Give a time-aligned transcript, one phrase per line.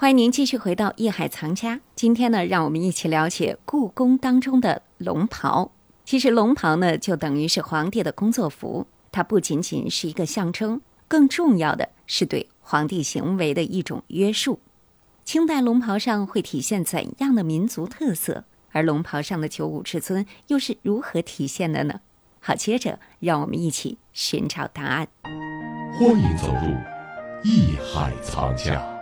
[0.00, 1.74] 欢迎您继续回到《艺海藏家》。
[1.96, 5.72] 今天呢，让我们一起了解故宫当中的龙袍。
[6.04, 14.60] 其实，龙袍呢，就等于是皇帝的工作服，它不仅仅是一个象征，更重要的是对皇帝行为的一种约束。
[15.24, 18.44] 清代龙袍上会体现怎样的民族特色？
[18.70, 21.98] 而龙袍上的九五至尊又是如何体现的呢？
[22.38, 25.08] 好，接着让我们一起寻找答案。
[25.98, 26.70] 欢迎走入
[27.42, 28.97] 艺海藏家。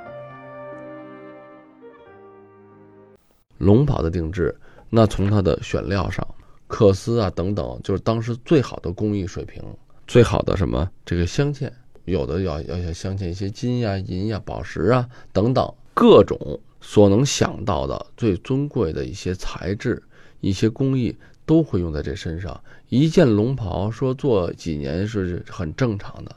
[3.59, 4.55] 龙袍的定制，
[4.91, 6.27] 那从它的选料上，
[6.69, 9.63] 缂丝啊等等，就是当时最好的工艺水平，
[10.07, 11.71] 最好的什么这个镶嵌，
[12.05, 20.03] 有的要要要镶嵌一些金呀、银呀、宝石啊等等各种所能想到的最尊贵的一些材质、
[20.41, 22.61] 一些工艺都会用在这身上。
[22.89, 26.37] 一件龙袍说做几年是很正常的。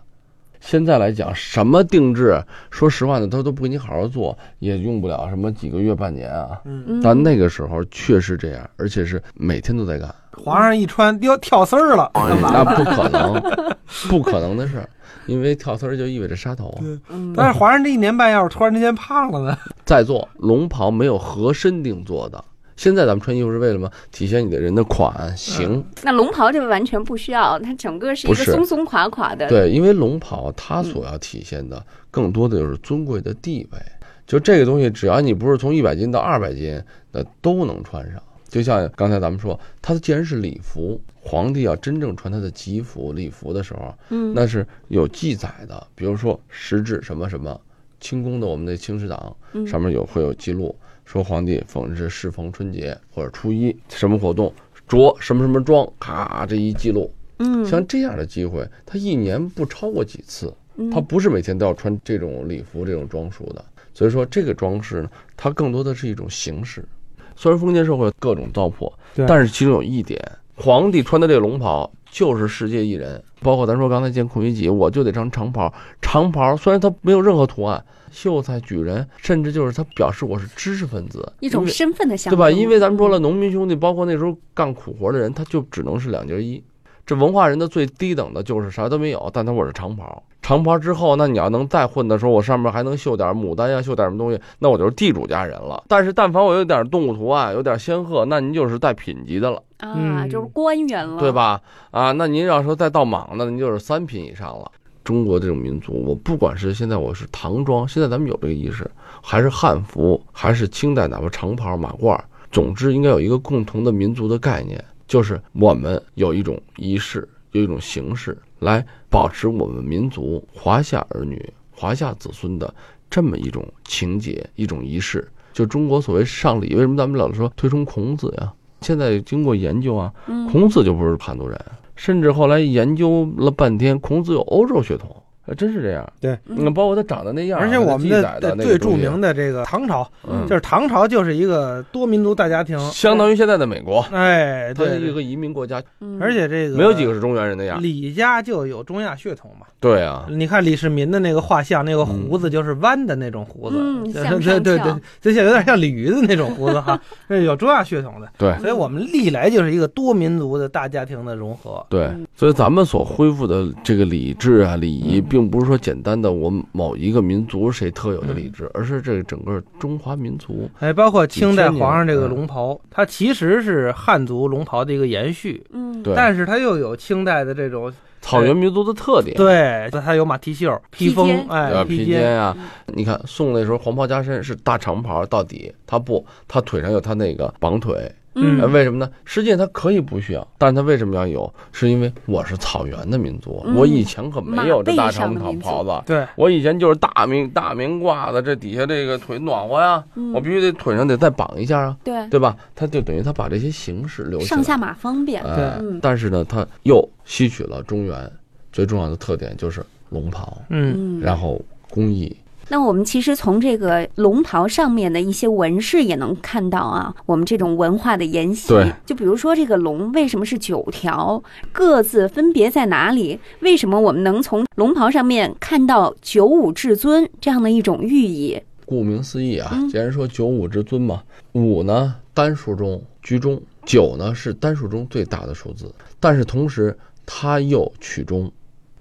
[0.59, 6.59] 现在来讲，什么定制，说实话呢，他都不给你好好做，也用不了什么几个月、半年啊。
[6.65, 10.13] 嗯，但那个时候确实这样，而且是每天都在干。
[10.31, 13.33] 皇上一穿掉跳丝儿了，那不可能，
[14.09, 14.87] 不可能的事，
[15.25, 16.73] 因为跳丝儿就意味着杀头。
[17.09, 19.57] 嗯，但是皇上这一年半要是突然之间胖了呢？
[19.85, 22.41] 在做龙袍没有合身定做的。
[22.79, 23.91] 现在咱们穿衣服是为了什么？
[24.09, 25.83] 体现你的人的款型。
[26.01, 29.49] 那龙袍就完全不需要，它整个是一个松松垮垮的。
[29.49, 33.79] 对，因为龙袍它所要体现的更多的就是尊贵的地位。
[34.25, 38.23] 就这个东西，只要你不是从一百斤到二百斤，那都能穿上。
[38.47, 45.85] 就像刚才咱们说，它既然是礼服，皇帝要真正穿他的吉服礼服的时候，嗯，那是有记载的。
[45.95, 47.59] 比如说时制什么什么，
[47.99, 49.35] 清宫的我们的清史档
[49.67, 50.73] 上面有会有记录。
[51.11, 54.53] 说皇帝逢是适逢春节或者初一什么活动
[54.87, 60.53] 着什么什么装，咔这一记录，嗯，像这样的机会，他一年不超过几次，
[60.91, 66.87] 他不是每天都要穿这种礼服这种装束的，所以说这个装饰呢，它更多的是一种形式。
[67.35, 68.93] 虽然封建社会各种糟粕，
[69.27, 70.19] 但是其中有一点，
[70.55, 77.83] 皇帝穿的这个龙袍就是世界艺人，包括咱说刚才见孔乙己，我就得穿长袍，长袍虽然它没有任何图案。
[78.11, 82.49] 秀才、举人，甚至就是它表示我是知识分子，一种身份的象征，对吧？
[82.49, 86.61] 因为咱们说了，农民兄弟，包括那时候干苦活的人，他就只能是两件衣。
[87.09, 90.21] 这文化人的最低等的就是啥都没有，但他我是长袍。
[90.43, 95.83] 长袍之后，那你要能再混的时候，我上面还能绣点牡丹呀，绣点什么东西，那我就是地主家人了。
[95.87, 101.59] 但是但凡我有点动物图案，有点仙鹤，那您就是带品级的了啊，就是官员了，对吧？
[101.89, 104.71] 啊，那您要说再到莽，那您就是三品以上了。
[105.03, 108.87] 中国这种民族，我不管是现在我是唐装，现在咱们有这个意识，
[109.19, 112.19] 还是汉服，还是清代哪怕长袍马褂，
[112.51, 122.71] 总之应该有一个共同的民族的概念，就是我们有一种仪式，有一种形式，来保持我们民族华夏儿女、华夏子孙的
[123.09, 125.27] 这么一种情节、一种仪式。
[125.51, 128.53] 就中国所谓上礼，为什么咱们老说推崇孔子呀？
[128.81, 130.13] 现在经过研究啊，
[130.51, 131.59] 孔子就不是汉族人。
[131.95, 135.18] 甚至后来研究了半天，孔子有欧洲血统。
[135.49, 140.07] 还真是这样，对，你看，包括他长得那样，而且我们的最著名的这个唐朝，
[140.47, 145.81] 就是唐朝就是一个多民族大家庭，相当于现在的美国，哎，对，一个移民国家，
[146.21, 147.81] 而且这个没有几个是中原人的样。
[147.81, 153.77] 李家就有中亚血统嘛，对啊，你看李世民的那个画像，那个胡子就是弯的那种胡子，
[154.13, 170.69] 对对对，就像有点像鲤鱼的那种胡子哈， 是有中亚血统的，对，所以我们历来就是一个多民族的大家庭的融合，对，所以咱们所恢复的这个礼制啊、礼仪，并并不是说简单的我们某一个民族谁特有的礼制，而是这个整个中华民族。
[170.79, 175.65] 哎，包括清代皇上这个龙袍，它其实是汉族龙袍的一个延续。
[175.71, 176.13] 嗯，对。
[176.13, 179.33] 但是它又有清代的这种草原民族的特点。
[179.37, 182.55] 对，它有马蹄袖、披风，哎，披肩啊。
[182.87, 188.11] 你看宋那时候黄袍加身是大长袍到底，他不，他腿上有他那个绑腿。
[188.35, 189.09] 嗯，为什么呢？
[189.25, 191.51] 实际上他可以不需要，但是他为什么要有？
[191.71, 196.03] 是因为我是草原的民族，我以前可没有这大长袍袍子。
[196.05, 200.03] 对，我以前就是大棉大棉褂子，这底下这个腿暖和呀，
[200.33, 202.55] 我必须得腿上得再绑一下啊，对对吧？
[202.75, 205.43] 他就等于他把这些形式留下，上下马方便。
[205.43, 208.31] 对，但是呢，他又吸取了中原
[208.71, 211.59] 最重要的特点，就是龙袍，嗯，然后
[211.89, 212.35] 工艺。
[212.69, 218.69] 那我们其实从这个龙袍上面的一些纹饰也能看到啊，我们这种文化的沿袭。
[218.69, 223.39] 对，就比如说这个龙为什么是九条，各自分别在哪里？
[223.61, 228.61] 为什么我们能从龙袍上面看到九五至尊这样的一种寓意？
[228.85, 231.23] 顾名思义啊，既然说九五至尊嘛，
[231.53, 236.95] 五呢单数中居中，九呢是单数中最大的数字，但是同时
[237.25, 238.51] 它又取中，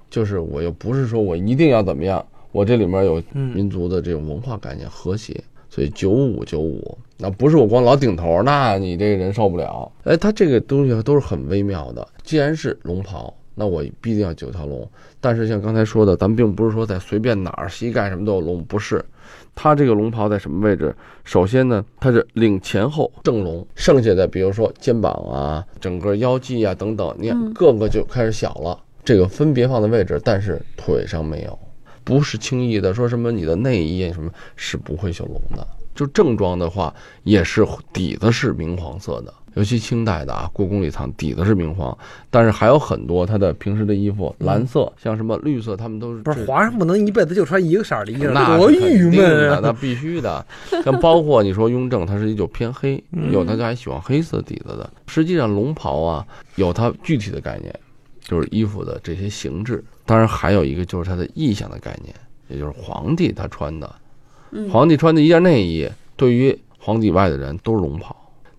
[0.09, 2.25] 就是我又不是说我一定要怎么样。
[2.59, 5.41] 我这里面有民族的这种文化概念和谐，
[5.71, 9.89] 所以九五九五，那不是我光老顶头，那你这个人受不了。
[10.03, 12.05] 哎，它这个东西都是很微妙的。
[12.25, 14.91] 既然是龙袍，那我必定要九条龙。
[15.21, 19.05] 但是像刚才说的，咱们并不是说在随便哪儿膝盖什么都有龙，不是。
[19.55, 20.93] 它这个龙袍在什么位置？
[21.23, 28.77] 首先呢，它是领前后正龙，剩下的比如说肩膀啊、整个腰际啊等等，你看各个就开始小了。
[29.05, 31.59] 这个分别放的位置，但是腿上没有，
[32.09, 35.67] 不是轻易的说什么你的内衣什么是不会绣龙的。
[35.95, 36.95] 就正装的话，
[37.25, 39.35] 也是底子是明黄色的。
[39.55, 41.97] 尤其清代的啊，故宫里藏底子是明黄，
[42.31, 49.59] 但是还有很多他的平时的衣服蓝色，像什么绿色，他们都是不是皇上不能一辈子就穿一个色儿的衣服，那多郁闷啊！
[49.61, 50.47] 那必须的。
[50.85, 53.03] 像包括你说雍正，他是就偏黑，
[53.33, 54.89] 有他就还喜欢黑色底子的。
[55.09, 56.25] 实际上龙袍啊，
[56.55, 57.75] 有它具体的概念，
[58.29, 59.83] 就是衣服的这些形制。
[60.05, 62.15] 当然还有一个就是它的意象的概念，
[62.49, 63.91] 也就是皇帝他穿的，
[64.71, 68.15] 皇帝穿的一件内衣，对于皇帝外的人都是龙袍。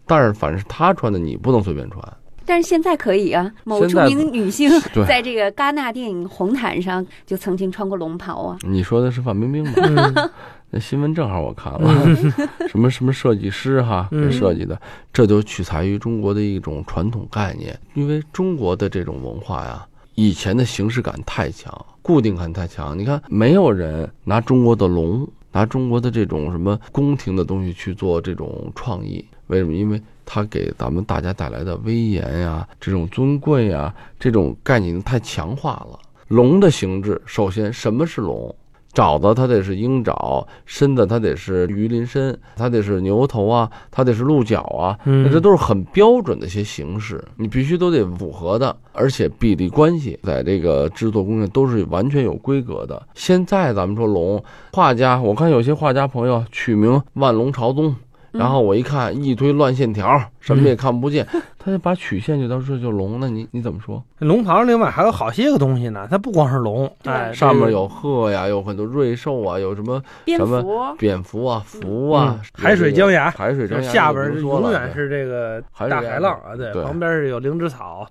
[0.07, 2.04] 但是，反正是他穿的，你不能随便穿。
[2.50, 3.54] 但是现在可以啊！
[3.63, 4.72] 某著名女星
[5.07, 8.57] 在这个戛纳电影红毯上就曾经穿过龙袍啊。
[8.63, 9.63] 你说的是范冰冰
[9.94, 10.31] 吗？
[10.72, 12.16] 那新闻正好我看了，
[12.68, 14.81] 什么什么设计师哈给设计的，
[15.13, 17.80] 这就取材于中国的一种传统概念。
[17.94, 19.86] 因为中国的这种文化呀，
[20.16, 22.98] 以前的形式感太强，固定感太强。
[22.98, 29.24] 你看，没有人拿中国的龙，拿中国的这种什么宫廷的东西去做这种创意。
[29.48, 29.74] 为什么？
[29.74, 35.97] 因为它给咱们大家带来的威严呀，这种尊贵呀，这种概念太强化了。
[36.27, 38.55] 龙的形制，首先什么是龙？
[38.93, 53.01] 爪子它得是鹰爪，身子它得是鱼鳞身，它得是牛头啊，它得是鹿角啊，那这都是很标准的一些形式，你必须都得符合的，而且比例关系在这个制作工艺都是完全有规格的。
[53.15, 54.43] 现在咱们说龙，
[54.73, 57.95] 画家，我看有些画家朋友取名万龙朝宗。
[58.31, 61.25] 然后我一看一堆乱线条，什么也看不见，
[61.57, 64.03] 他就把曲线就当这就龙，那你你怎么说？
[64.19, 78.07] 龙袍另外还有好些个东西呢，它不光是龙，哎，上面有鹤呀，有很多瑞兽啊，有什么什么蝙蝠啊、蝠啊，海水江崖，海水江崖下边永远是这个大海浪啊，对，旁边是有灵芝草。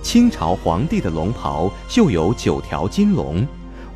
[0.00, 3.46] 清朝皇帝的龙袍绣有九条金龙。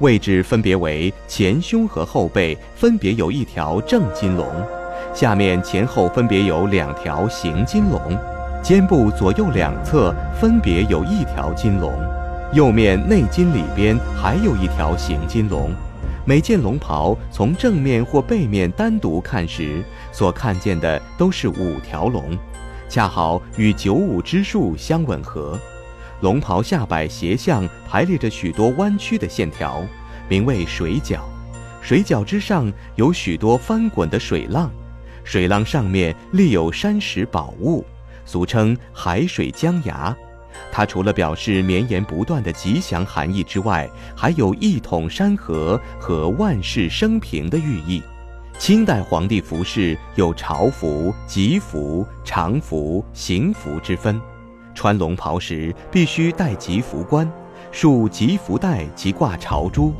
[0.01, 4.47] 位置分别为前胸和后背分别有一条正金龙，
[5.15, 8.01] 下面前后分别有两条行金龙，
[8.63, 11.93] 肩部左右两侧分别有一条金龙，
[12.53, 15.71] 右面内襟里边还有一条行金龙。
[16.25, 22.37] 每件龙袍从正面或背面单独看时，所看见的都是五条龙，
[22.89, 25.59] 恰好与九五之数相吻合。
[26.23, 29.85] 龙袍下摆斜向排列着许多弯曲的线条，
[30.29, 31.19] 名为水饺。
[31.83, 34.71] 水饺之上有许多翻滚的水浪，
[35.25, 37.85] 水浪上面立有山石宝物，
[38.25, 40.17] 俗称海水江崖。
[40.71, 48.01] 它除了表示绵延不断的吉祥含义之外，还有一统山河和万世升平的寓意。
[48.59, 54.21] 清代皇帝服饰有朝服、吉服、常服、行服之分。
[54.75, 57.31] 穿龙袍时必须戴吉服冠，
[57.71, 59.93] 束吉服带及挂朝珠。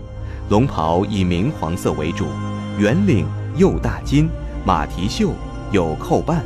[0.49, 2.27] 龙袍以明黄色为主，
[2.79, 4.29] 圆领，右大襟，
[4.65, 5.33] 马蹄袖，
[5.71, 6.43] 有扣半。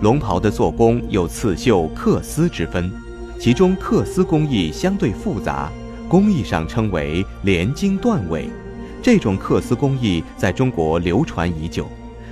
[0.00, 2.90] 龙袍的做工有刺绣、缂丝之分，
[3.38, 5.70] 其中缂丝工艺相对复杂，
[6.08, 8.48] 工艺上称为连襟断尾。
[9.02, 11.86] 这种缂丝工艺在中国流传已久，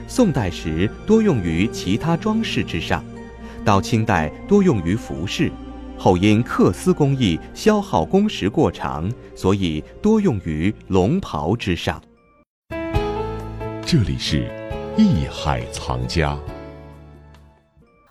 [0.09, 3.04] 宋代时多用于其他装饰之上。
[3.64, 5.50] 到清代多用于服饰，
[5.97, 12.02] 后因缂丝工艺消耗工时过长，所以多用于龙袍之上。
[13.87, 14.47] 这里是
[14.99, 16.38] 艺海藏家。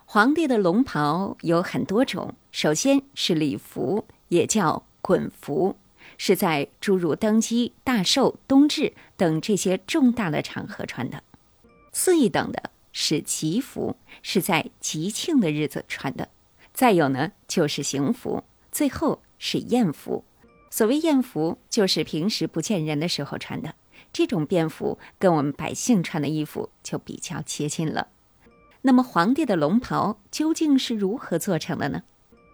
[0.04, 5.76] 皇帝的龙袍有很多种，首先是礼服，也叫衮服，
[6.18, 11.22] 是在诸如登基、大寿、冬至等这些重大的场合穿的。
[11.92, 12.73] 次一等的。
[12.94, 16.28] 是吉服，是在吉庆的日子穿的；
[16.72, 20.24] 再有呢，就是行服；最后是宴服。
[20.70, 23.74] 所谓宴服，就是平时不见人的时候穿的。
[24.12, 28.08] 这种便服跟我们百姓穿的衣服就比较接近了。
[28.82, 32.04] 那么，皇帝的龙袍究竟是如何做成的呢？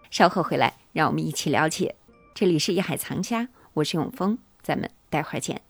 [0.09, 1.95] 稍后回来，让我们一起了解。
[2.33, 5.61] 这里是一海藏家，我是永峰，咱们待会儿见。